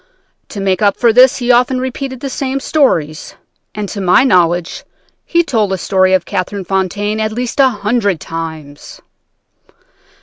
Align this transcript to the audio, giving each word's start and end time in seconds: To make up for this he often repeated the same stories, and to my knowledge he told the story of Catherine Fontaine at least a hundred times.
To 0.49 0.59
make 0.59 0.81
up 0.81 0.97
for 0.97 1.13
this 1.13 1.37
he 1.37 1.51
often 1.51 1.79
repeated 1.79 2.21
the 2.21 2.29
same 2.31 2.59
stories, 2.59 3.35
and 3.75 3.87
to 3.89 4.01
my 4.01 4.23
knowledge 4.23 4.83
he 5.27 5.43
told 5.43 5.69
the 5.69 5.77
story 5.77 6.15
of 6.15 6.25
Catherine 6.25 6.65
Fontaine 6.65 7.19
at 7.19 7.31
least 7.31 7.59
a 7.59 7.69
hundred 7.69 8.19
times. 8.19 8.99